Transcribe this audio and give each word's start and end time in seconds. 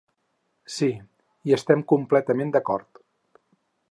Sí, 0.75 0.87
hi 1.49 1.53
estem 1.59 1.85
completament 1.93 2.53
d’acord. 2.57 3.01